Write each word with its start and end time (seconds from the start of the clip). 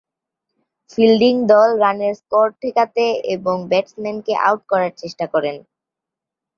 Fielding 0.89 1.35
দল 1.51 1.69
রানের 1.83 2.13
score 2.19 2.47
ঠেকাতে 2.61 3.05
এবং 3.35 3.55
ব্যাটসম্যানকে 3.69 4.33
আউট 4.47 4.61
করার 4.71 4.91
চেষ্টা 5.01 5.25
করেন। 5.33 5.55